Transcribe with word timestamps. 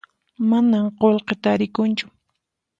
Manan 0.53 0.87
qullqi 1.03 1.35
tarikunchu 1.43 2.13